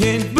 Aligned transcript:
can't 0.00 0.39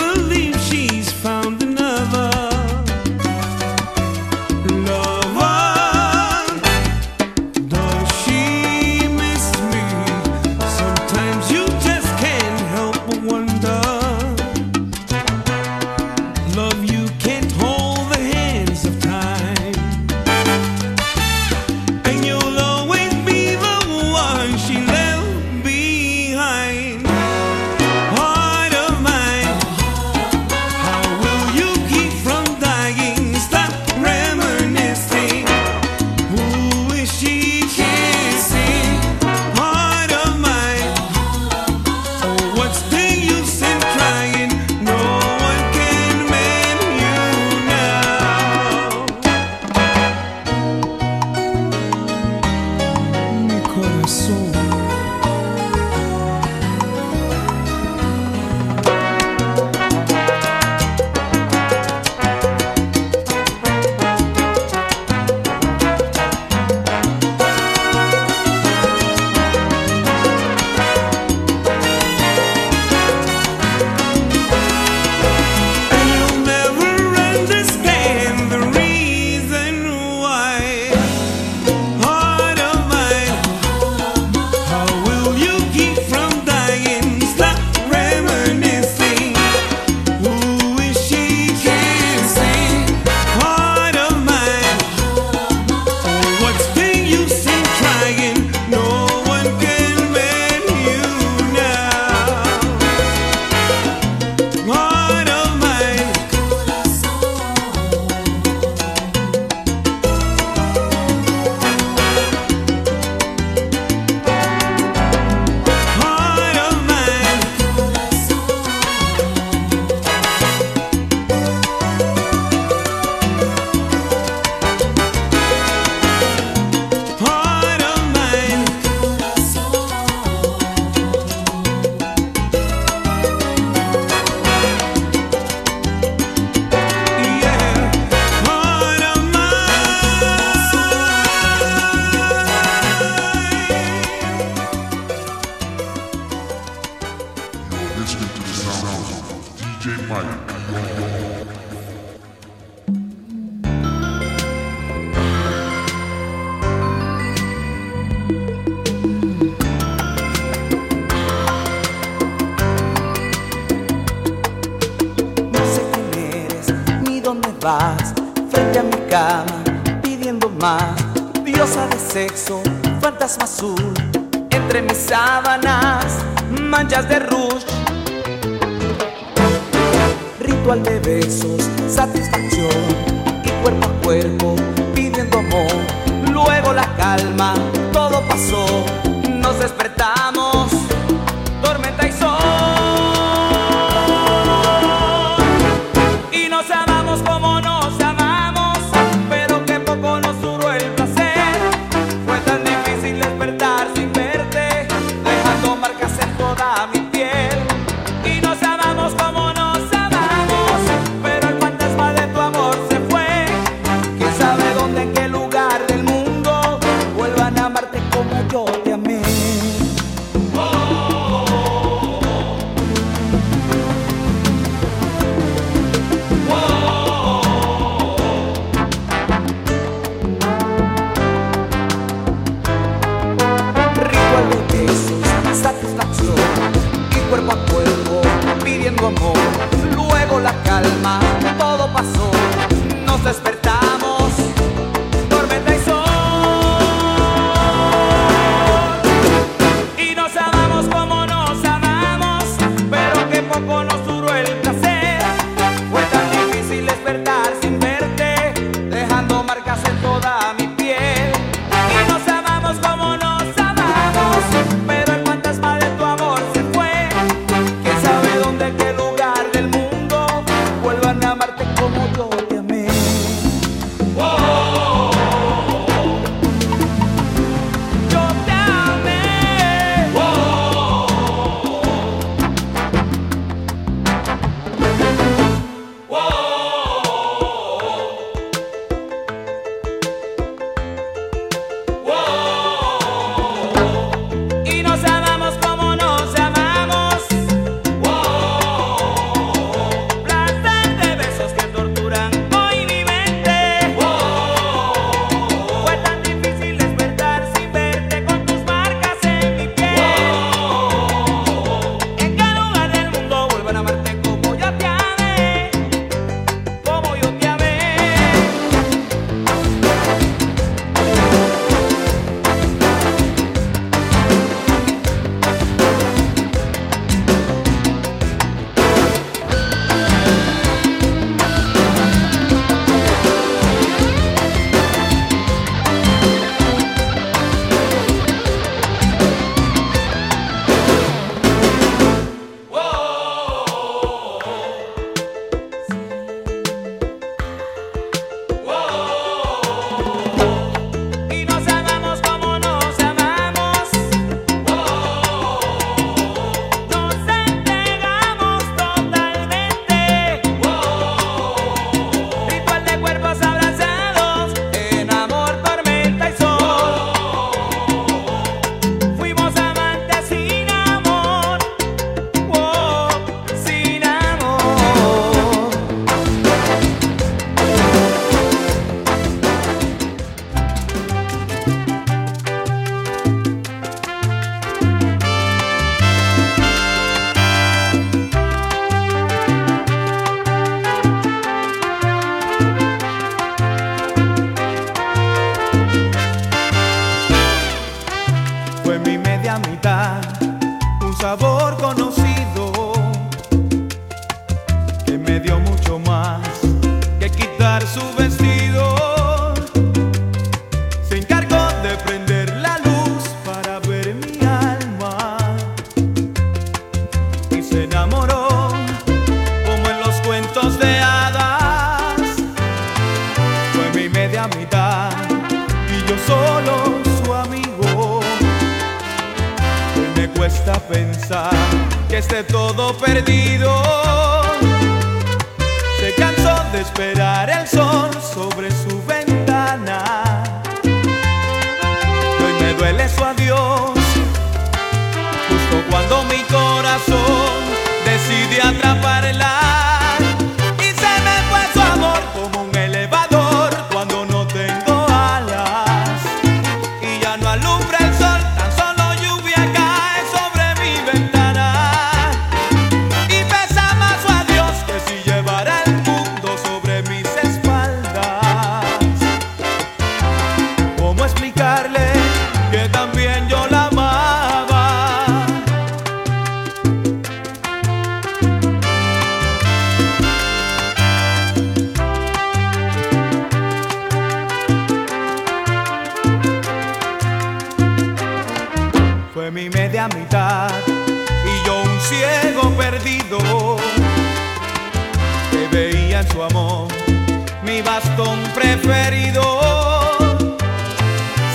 mi 497.81 497.87
bastón 497.87 498.39
preferido. 498.55 499.43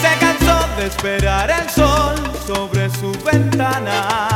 Se 0.01 0.17
cansó 0.19 0.67
de 0.77 0.87
esperar 0.87 1.51
el 1.51 1.69
sol 1.69 2.15
sobre 2.45 2.89
su 2.89 3.11
ventana. 3.23 4.34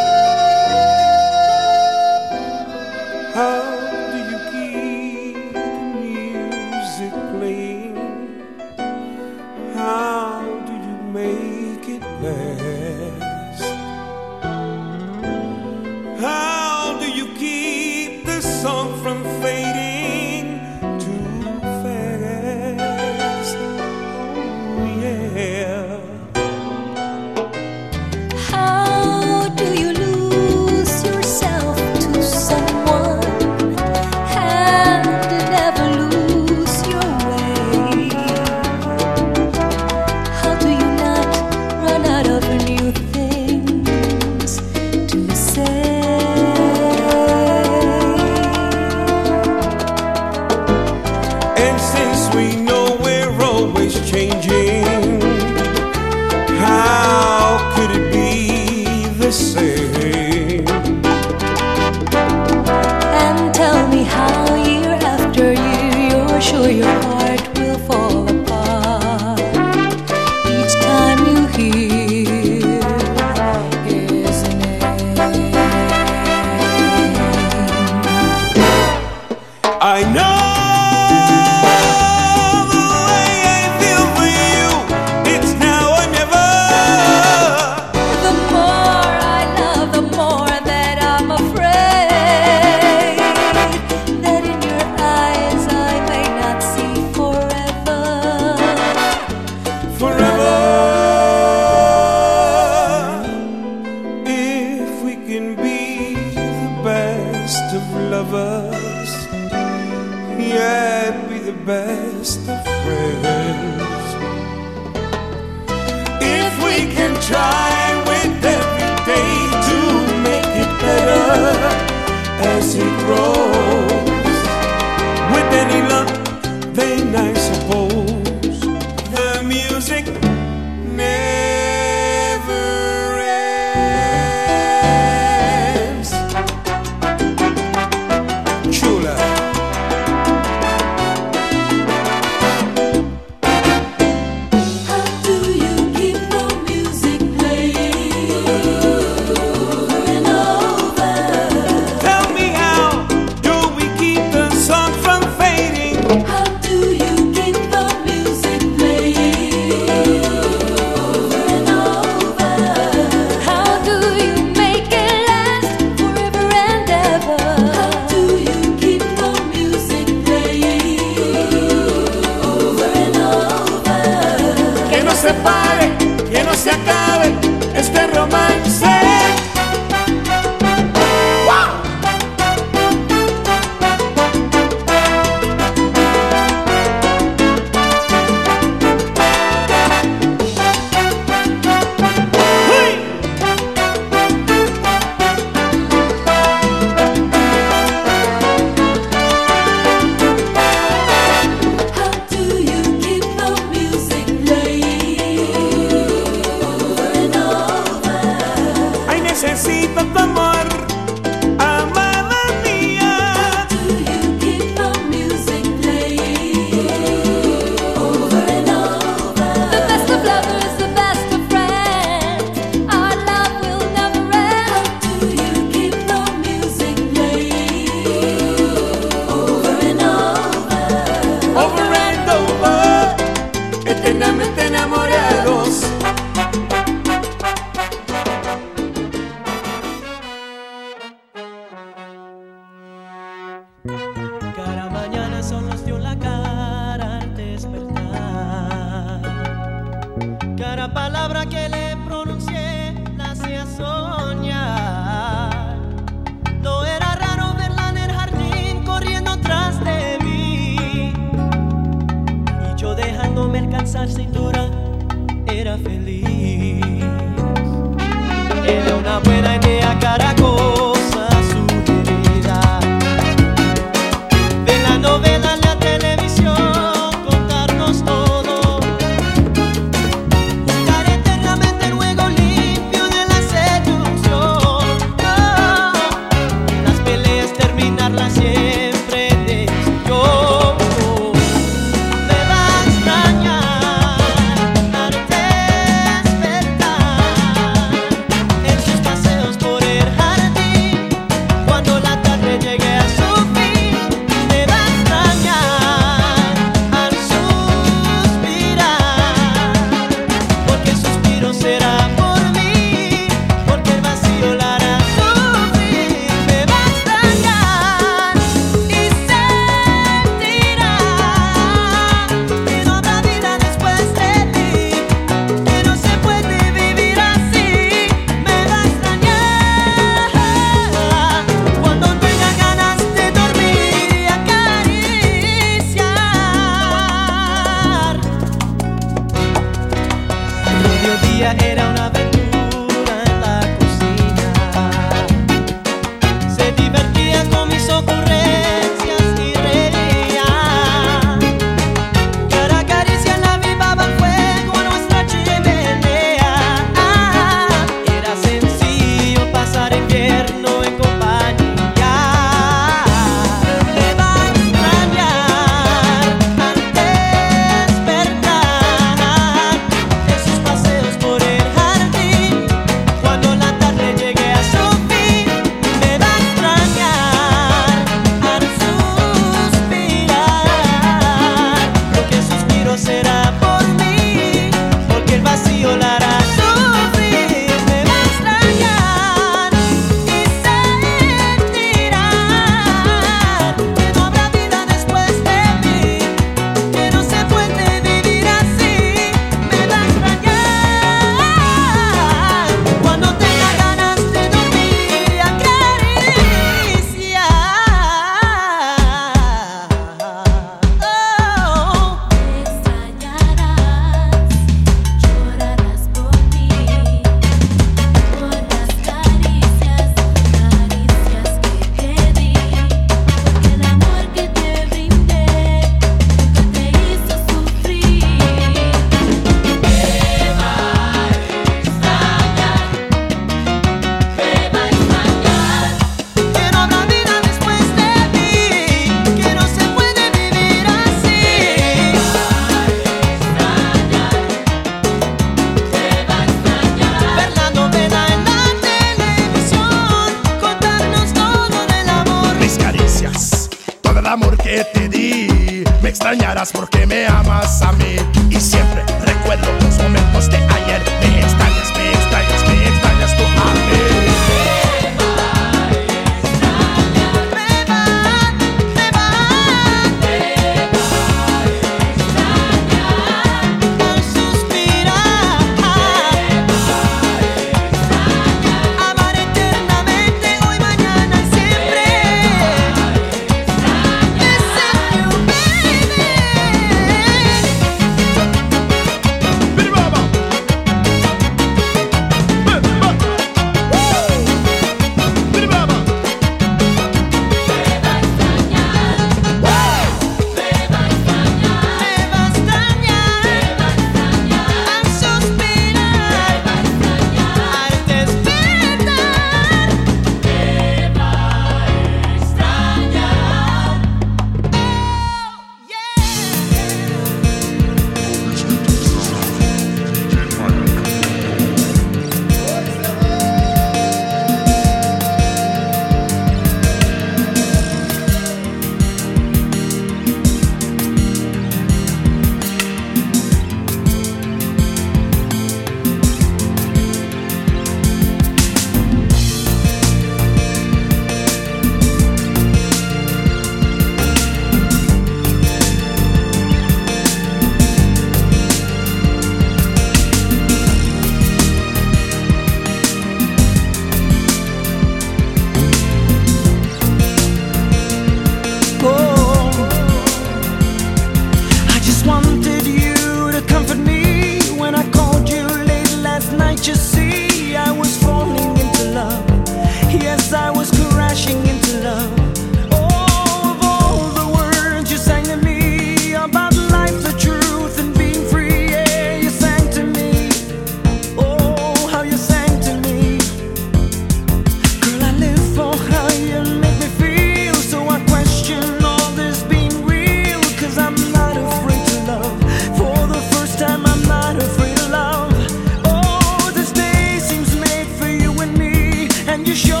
And 599.61 599.67
you 599.67 599.75
showed 599.75 600.00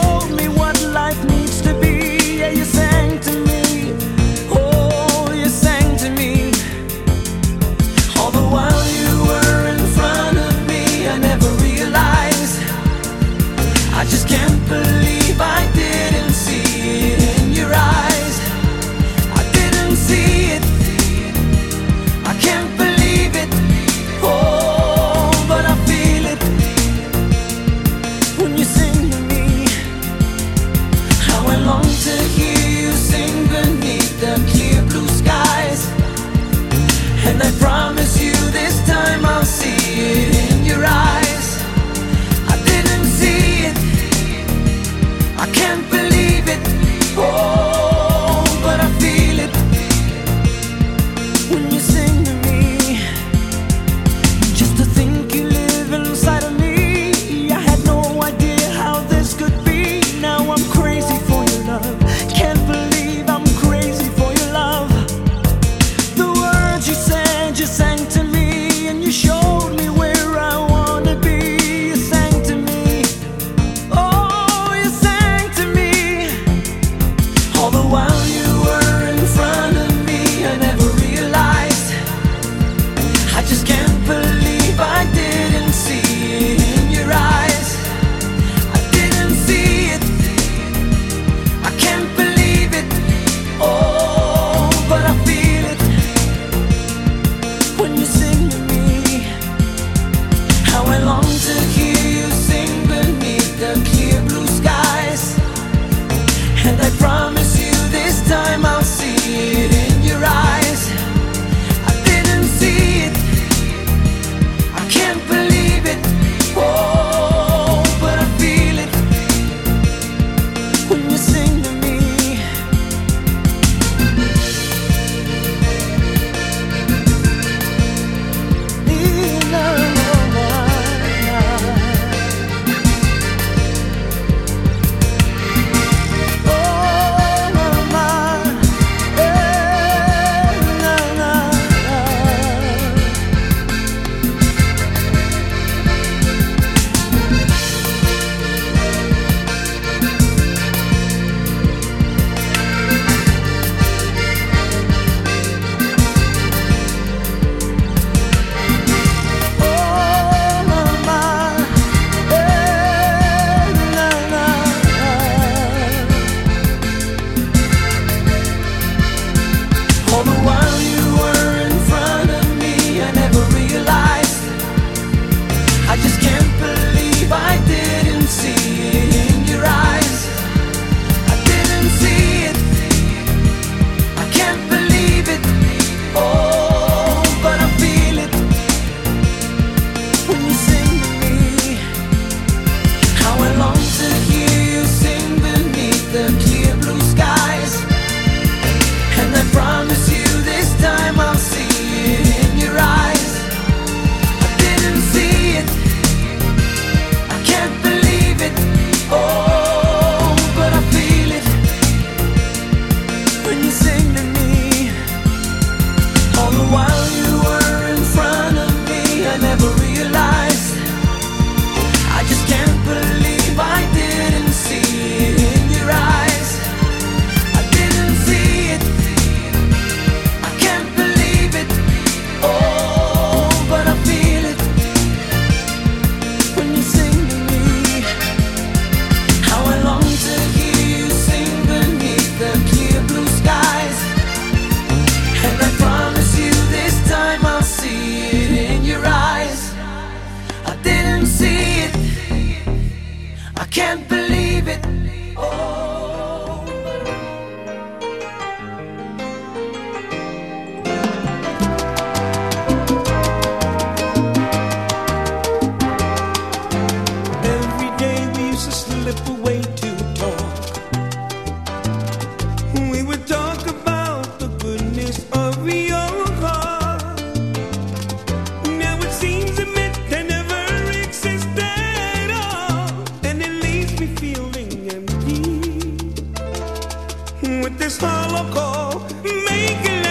with 287.41 287.77
this 287.77 287.97
hollow 287.97 288.51
call, 288.53 288.99
making. 289.23 290.10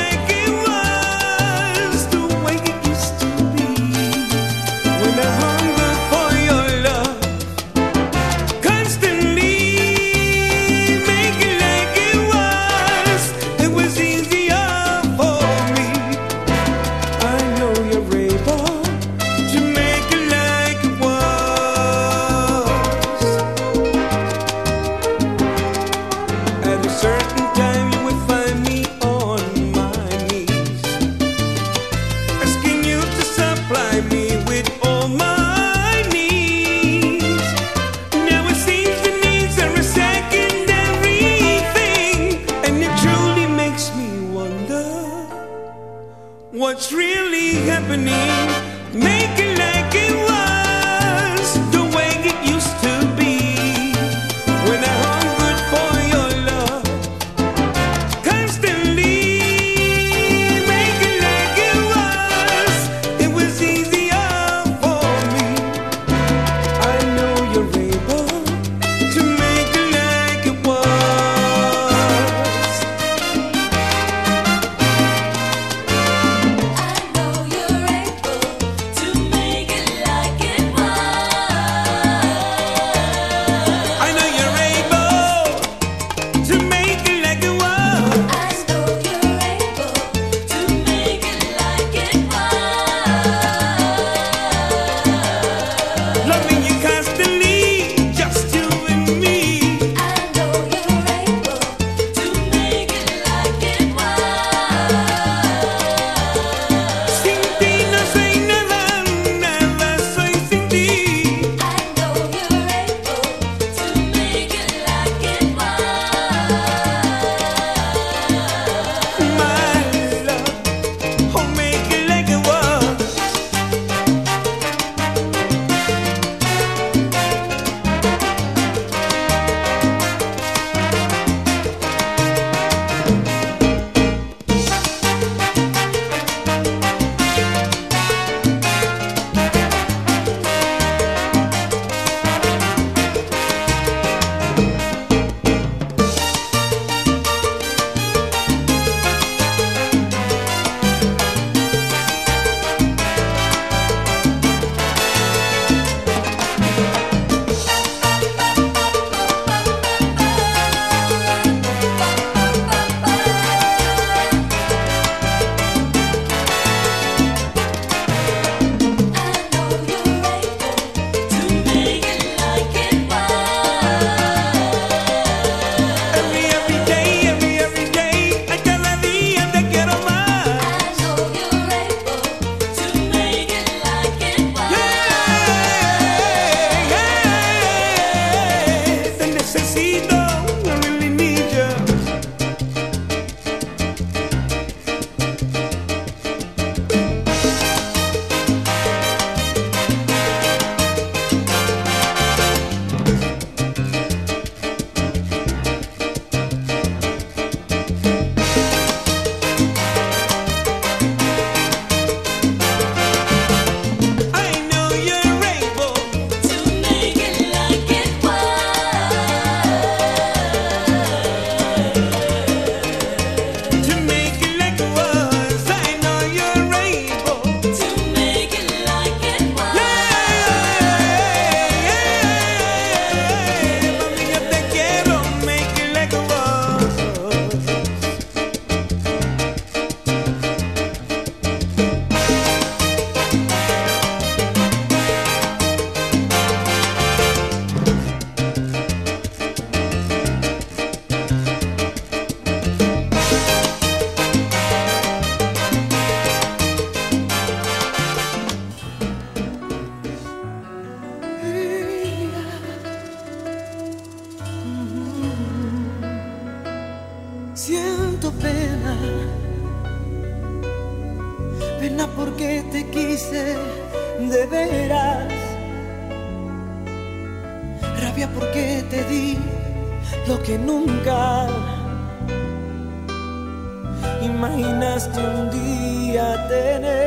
tener. 286.48 286.99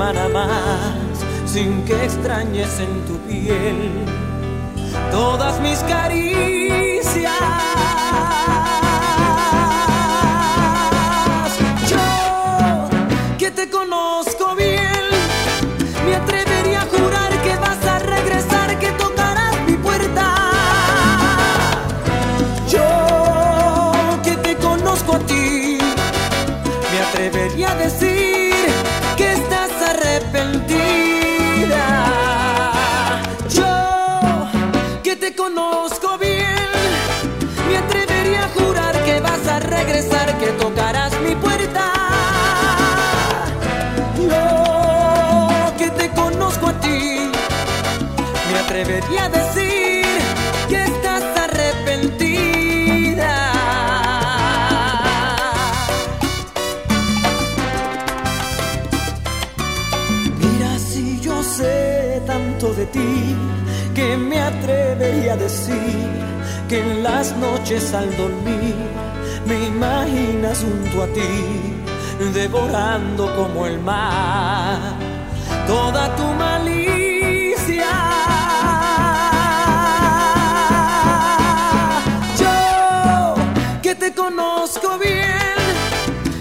más 0.00 1.18
sin 1.44 1.84
que 1.84 2.04
extrañes 2.04 2.80
en 2.80 3.04
tu 3.04 3.18
piel 3.28 3.90
todas 5.10 5.60
mis 5.60 5.78
caricias. 5.80 6.89
Que 40.40 40.52
tocarás 40.52 41.12
mi 41.20 41.34
puerta. 41.34 41.84
Yo 44.16 45.76
que 45.76 45.90
te 45.90 46.08
conozco 46.10 46.68
a 46.68 46.80
ti, 46.80 47.30
me 48.50 48.58
atrevería 48.58 49.24
a 49.26 49.28
decir 49.28 50.06
que 50.70 50.84
estás 50.84 51.22
arrepentida. 51.46 53.34
Mira 60.40 60.78
si 60.78 61.20
yo 61.20 61.42
sé 61.42 62.22
tanto 62.26 62.72
de 62.72 62.86
ti 62.86 63.36
que 63.94 64.16
me 64.16 64.40
atrevería 64.40 65.34
a 65.34 65.36
decir 65.36 66.08
que 66.66 66.80
en 66.80 67.02
las 67.02 67.36
noches 67.36 67.92
al 67.92 68.16
dormir 68.16 68.99
me 69.50 69.66
imaginas 69.66 70.58
junto 70.60 71.02
a 71.02 71.06
ti 71.08 71.32
devorando 72.32 73.34
como 73.34 73.66
el 73.66 73.80
mar 73.80 74.78
toda 75.66 76.14
tu 76.14 76.26
malicia. 76.44 77.90
Yo 82.40 83.34
que 83.82 83.96
te 83.96 84.14
conozco 84.14 84.98
bien, 84.98 85.56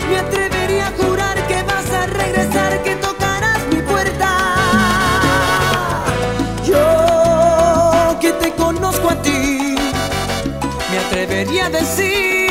me 0.08 0.20
atrevería 0.20 0.90
a 0.90 0.92
jurar 0.92 1.38
que 1.48 1.64
vas 1.64 1.90
a 2.02 2.06
regresar, 2.06 2.84
que 2.84 2.96
tocarás 3.08 3.62
mi 3.74 3.82
puerta. 3.92 4.32
Yo 6.64 8.20
que 8.22 8.34
te 8.34 8.52
conozco 8.54 9.10
a 9.10 9.20
ti, 9.24 9.76
me 10.92 10.98
atrevería 11.00 11.66
a 11.66 11.70
decir 11.72 12.49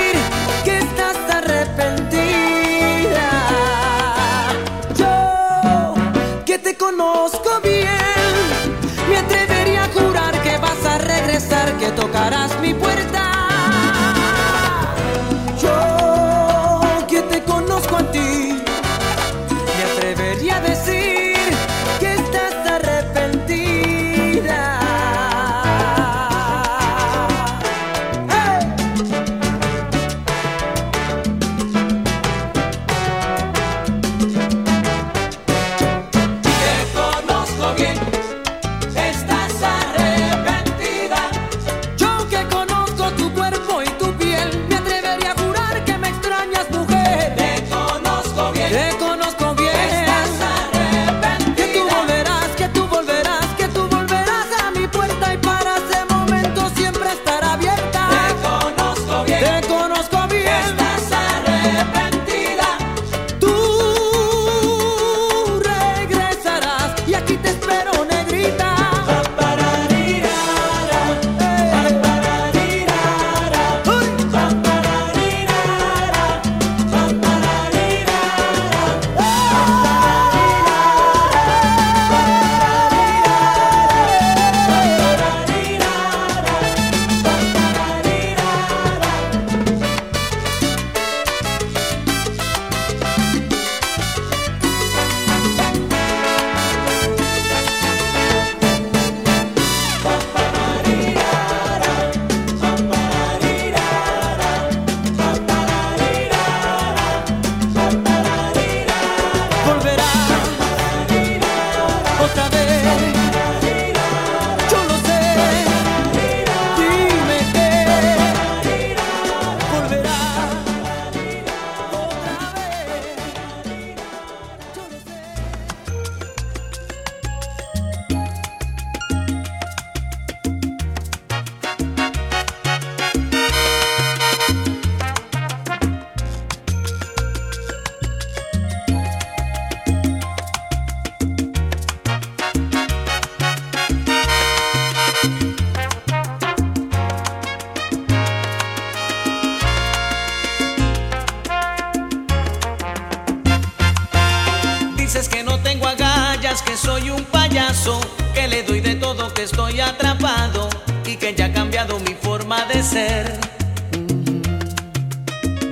que 158.34 158.48
le 158.48 158.62
doy 158.62 158.80
de 158.80 158.94
todo, 158.94 159.32
que 159.32 159.42
estoy 159.42 159.80
atrapado 159.80 160.68
y 161.06 161.16
que 161.16 161.34
ya 161.34 161.46
ha 161.46 161.52
cambiado 161.52 161.98
mi 162.00 162.14
forma 162.14 162.64
de 162.66 162.82
ser. 162.82 163.38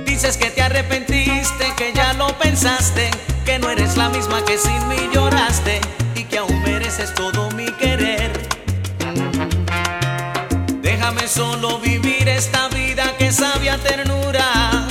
Dices 0.05 0.37
que 0.37 0.49
te 0.49 0.61
arrepentiste, 0.61 1.73
que 1.77 1.93
ya 1.93 2.13
lo 2.13 2.27
pensaste, 2.39 3.09
que 3.45 3.59
no 3.59 3.69
eres 3.69 3.97
la 3.97 4.09
misma 4.09 4.43
que 4.45 4.57
sin 4.57 4.87
mí 4.87 4.97
lloraste 5.13 5.79
y 6.15 6.23
que 6.23 6.39
aún 6.39 6.61
mereces 6.63 7.13
todo 7.13 7.51
mi 7.51 7.65
querer. 7.73 8.31
Déjame 10.81 11.27
solo 11.27 11.79
vivir 11.79 12.27
esta 12.27 12.67
vida 12.69 13.15
que 13.17 13.31
sabe 13.31 13.69
a 13.69 13.77
ternura. 13.77 14.87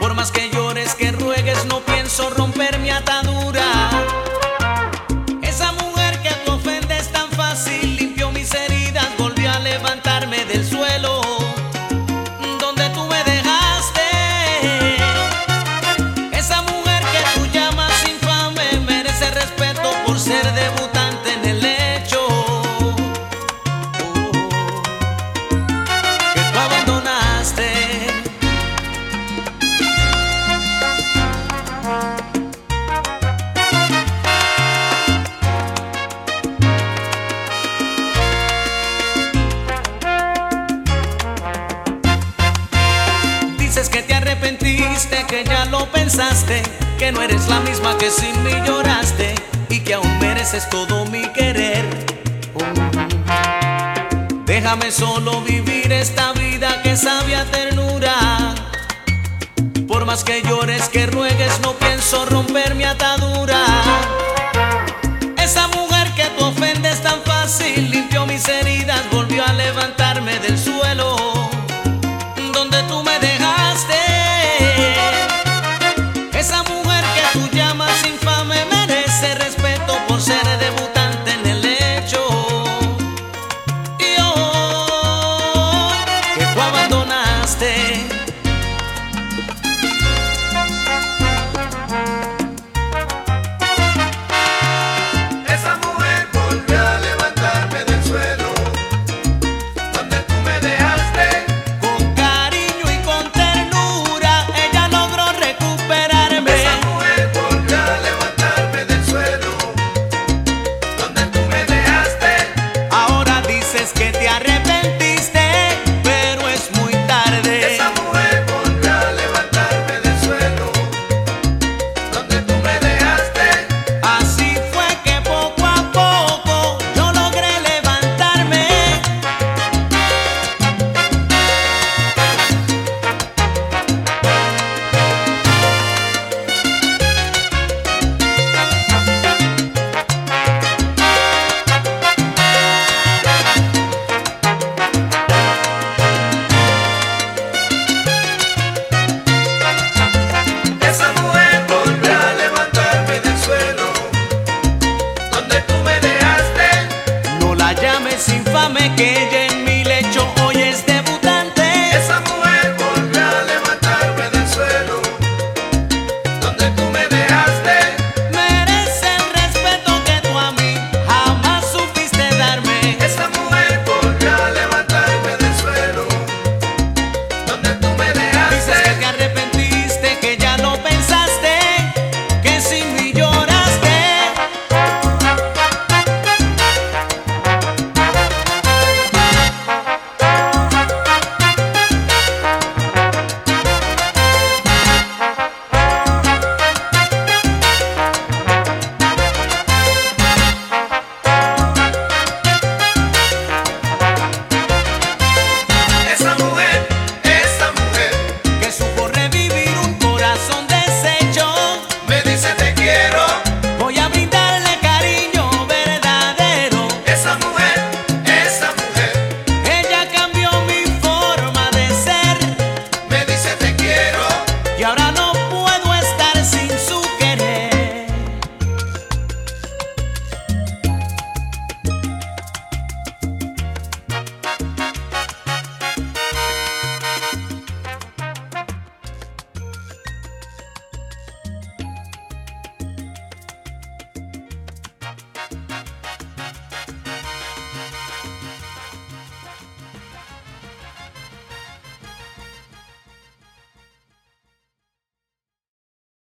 Por 0.00 0.14
más 0.14 0.32
que 0.32 0.50
llores, 0.50 0.94
que 0.94 1.12
ruegues, 1.12 1.64
no 1.66 1.80
pienso 1.80 2.30
romper 2.30 2.78
mi 2.80 2.90
atadura. 2.90 3.33